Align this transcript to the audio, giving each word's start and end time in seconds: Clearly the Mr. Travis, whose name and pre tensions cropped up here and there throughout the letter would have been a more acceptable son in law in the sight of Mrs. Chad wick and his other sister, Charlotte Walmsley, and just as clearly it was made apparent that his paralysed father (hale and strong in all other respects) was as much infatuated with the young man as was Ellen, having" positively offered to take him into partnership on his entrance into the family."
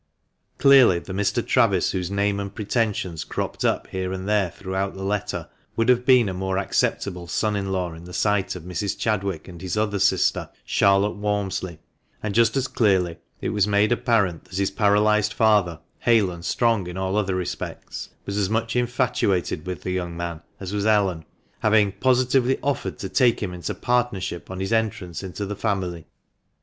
Clearly 0.57 0.97
the 0.97 1.13
Mr. 1.13 1.45
Travis, 1.45 1.91
whose 1.91 2.09
name 2.09 2.39
and 2.39 2.55
pre 2.55 2.65
tensions 2.65 3.23
cropped 3.23 3.63
up 3.63 3.85
here 3.85 4.11
and 4.11 4.27
there 4.27 4.49
throughout 4.49 4.95
the 4.95 5.03
letter 5.03 5.47
would 5.75 5.89
have 5.89 6.07
been 6.07 6.27
a 6.27 6.33
more 6.33 6.57
acceptable 6.57 7.27
son 7.27 7.55
in 7.55 7.71
law 7.71 7.93
in 7.93 8.05
the 8.05 8.11
sight 8.11 8.55
of 8.55 8.63
Mrs. 8.63 8.97
Chad 8.97 9.23
wick 9.23 9.47
and 9.47 9.61
his 9.61 9.77
other 9.77 9.99
sister, 9.99 10.49
Charlotte 10.65 11.17
Walmsley, 11.17 11.77
and 12.23 12.33
just 12.33 12.57
as 12.57 12.67
clearly 12.67 13.19
it 13.41 13.49
was 13.49 13.67
made 13.67 13.91
apparent 13.91 14.45
that 14.45 14.57
his 14.57 14.71
paralysed 14.71 15.35
father 15.35 15.79
(hale 15.99 16.31
and 16.31 16.43
strong 16.45 16.87
in 16.87 16.97
all 16.97 17.15
other 17.15 17.35
respects) 17.35 18.09
was 18.25 18.37
as 18.37 18.49
much 18.49 18.75
infatuated 18.75 19.67
with 19.67 19.83
the 19.83 19.91
young 19.91 20.17
man 20.17 20.41
as 20.59 20.73
was 20.73 20.83
Ellen, 20.87 21.25
having" 21.59 21.91
positively 22.01 22.57
offered 22.63 22.97
to 22.97 23.07
take 23.07 23.39
him 23.43 23.53
into 23.53 23.75
partnership 23.75 24.49
on 24.49 24.61
his 24.61 24.73
entrance 24.73 25.21
into 25.21 25.45
the 25.45 25.55
family." 25.55 26.07